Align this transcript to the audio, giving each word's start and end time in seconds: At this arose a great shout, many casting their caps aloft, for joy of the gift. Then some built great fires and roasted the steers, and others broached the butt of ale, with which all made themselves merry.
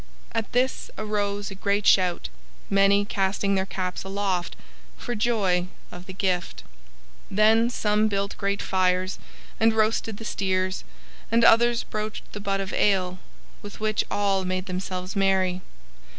At 0.31 0.51
this 0.51 0.89
arose 0.97 1.51
a 1.51 1.53
great 1.53 1.85
shout, 1.85 2.29
many 2.71 3.05
casting 3.05 3.53
their 3.53 3.67
caps 3.67 4.03
aloft, 4.03 4.55
for 4.97 5.13
joy 5.13 5.67
of 5.91 6.07
the 6.07 6.11
gift. 6.13 6.63
Then 7.29 7.69
some 7.69 8.07
built 8.07 8.35
great 8.35 8.63
fires 8.63 9.19
and 9.59 9.73
roasted 9.73 10.17
the 10.17 10.25
steers, 10.25 10.83
and 11.31 11.43
others 11.45 11.83
broached 11.83 12.31
the 12.33 12.39
butt 12.39 12.61
of 12.61 12.73
ale, 12.73 13.19
with 13.61 13.79
which 13.79 14.03
all 14.09 14.43
made 14.43 14.65
themselves 14.65 15.15
merry. 15.15 15.61